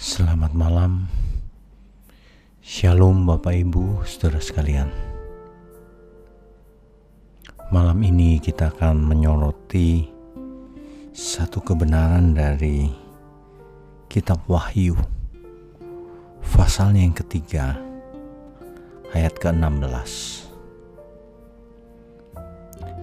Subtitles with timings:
[0.00, 1.12] Selamat malam,
[2.64, 4.88] Shalom Bapak Ibu, saudara sekalian.
[7.68, 10.08] Malam ini kita akan menyoroti
[11.12, 12.88] satu kebenaran dari
[14.08, 14.96] Kitab Wahyu,
[16.48, 17.76] pasalnya yang ketiga,
[19.12, 20.48] ayat ke-16.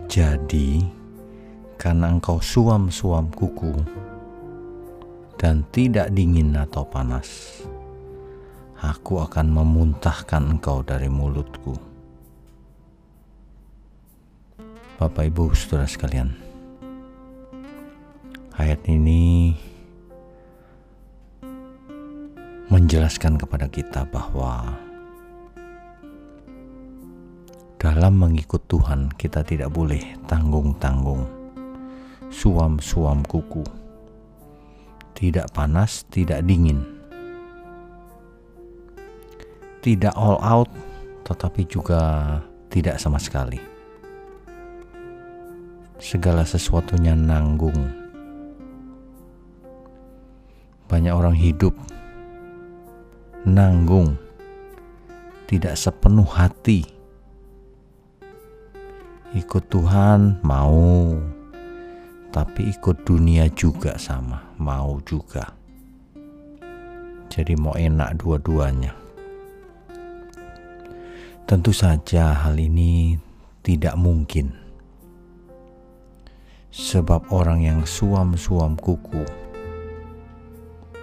[0.10, 0.82] Jadi,
[1.78, 3.86] karena engkau suam-suam kuku,
[5.38, 7.62] dan tidak dingin atau panas.
[8.78, 11.78] Aku akan memuntahkan engkau dari mulutku.
[14.98, 16.34] Bapak Ibu Saudara sekalian,
[18.58, 19.54] ayat ini
[22.74, 24.74] menjelaskan kepada kita bahwa
[27.78, 31.30] dalam mengikut Tuhan kita tidak boleh tanggung-tanggung,
[32.34, 33.87] suam-suam kuku
[35.18, 36.86] tidak panas, tidak dingin,
[39.82, 40.70] tidak all out,
[41.26, 42.38] tetapi juga
[42.70, 43.58] tidak sama sekali.
[45.98, 48.06] Segala sesuatunya nanggung.
[50.86, 51.74] Banyak orang hidup
[53.42, 54.22] nanggung,
[55.50, 56.86] tidak sepenuh hati.
[59.34, 61.18] Ikut Tuhan mau
[62.38, 65.58] tapi ikut dunia juga sama, mau juga.
[67.34, 68.94] Jadi mau enak dua-duanya.
[71.50, 73.18] Tentu saja hal ini
[73.66, 74.54] tidak mungkin.
[76.70, 79.26] Sebab orang yang suam-suam kuku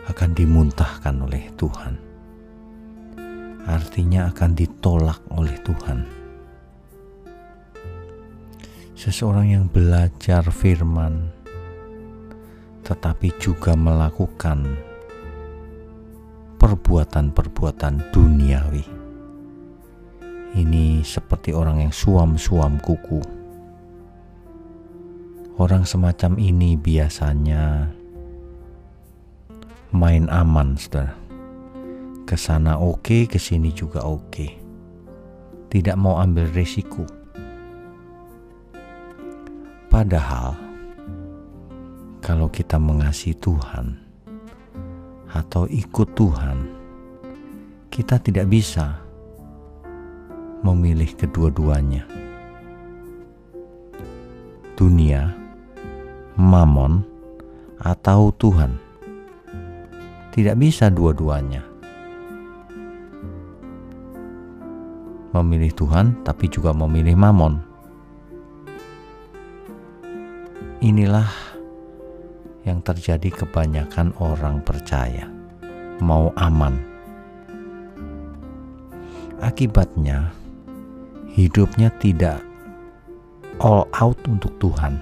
[0.06, 1.98] akan dimuntahkan oleh Tuhan.
[3.66, 6.23] Artinya akan ditolak oleh Tuhan
[9.04, 11.28] seseorang yang belajar firman
[12.88, 14.64] tetapi juga melakukan
[16.56, 18.84] perbuatan-perbuatan duniawi.
[20.56, 23.20] Ini seperti orang yang suam-suam kuku.
[25.60, 27.92] Orang semacam ini biasanya
[29.92, 31.12] main aman, saudara.
[32.24, 34.48] Ke sana oke, ke sini juga oke.
[35.68, 37.23] Tidak mau ambil risiko
[39.94, 40.58] Padahal,
[42.18, 43.94] kalau kita mengasihi Tuhan
[45.30, 46.66] atau ikut Tuhan,
[47.94, 48.98] kita tidak bisa
[50.66, 52.10] memilih kedua-duanya.
[54.74, 55.30] Dunia,
[56.42, 57.06] mamon,
[57.78, 58.74] atau Tuhan.
[60.34, 61.62] Tidak bisa dua-duanya.
[65.38, 67.73] Memilih Tuhan, tapi juga memilih mamon
[70.84, 71.32] Inilah
[72.68, 75.24] yang terjadi kebanyakan orang percaya,
[75.96, 76.76] mau aman.
[79.40, 80.28] Akibatnya,
[81.32, 82.44] hidupnya tidak
[83.64, 85.00] all out untuk Tuhan,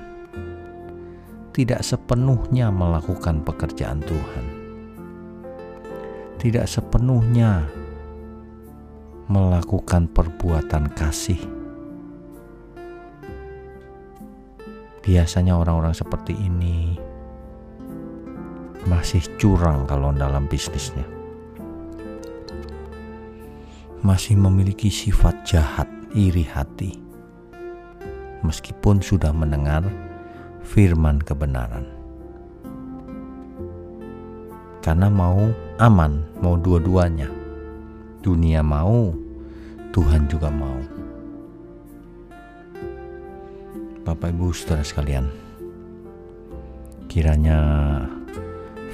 [1.50, 4.44] tidak sepenuhnya melakukan pekerjaan Tuhan,
[6.38, 7.66] tidak sepenuhnya
[9.26, 11.61] melakukan perbuatan kasih
[15.02, 16.94] Biasanya orang-orang seperti ini
[18.86, 21.02] masih curang kalau dalam bisnisnya.
[24.02, 27.02] Masih memiliki sifat jahat, iri hati.
[28.46, 29.86] Meskipun sudah mendengar
[30.62, 31.86] firman kebenaran.
[34.82, 37.30] Karena mau aman, mau dua-duanya.
[38.22, 39.14] Dunia mau,
[39.94, 40.91] Tuhan juga mau.
[44.02, 45.30] Bapak Ibu Saudara sekalian,
[47.06, 47.58] kiranya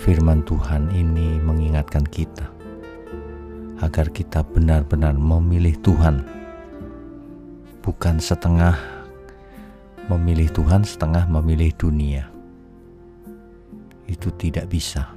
[0.04, 2.44] firman Tuhan ini mengingatkan kita
[3.80, 6.28] agar kita benar-benar memilih Tuhan,
[7.80, 8.76] bukan setengah
[10.12, 12.28] memilih Tuhan, setengah memilih dunia.
[14.04, 15.08] Itu tidak bisa,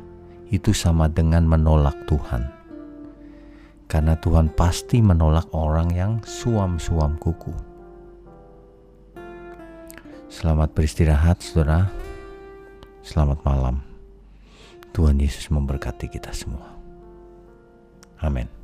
[0.48, 2.48] itu sama dengan menolak Tuhan,
[3.92, 7.71] karena Tuhan pasti menolak orang yang suam-suam kuku.
[10.32, 11.92] Selamat beristirahat, saudara.
[13.04, 13.84] Selamat malam.
[14.96, 16.72] Tuhan Yesus memberkati kita semua.
[18.24, 18.61] Amin.